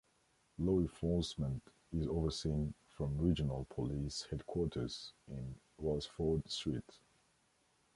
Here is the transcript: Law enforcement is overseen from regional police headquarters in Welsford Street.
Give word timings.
Law 0.57 0.79
enforcement 0.79 1.61
is 1.93 2.07
overseen 2.07 2.73
from 2.89 3.19
regional 3.19 3.67
police 3.69 4.23
headquarters 4.31 5.13
in 5.27 5.53
Welsford 5.77 6.49
Street. 6.49 6.89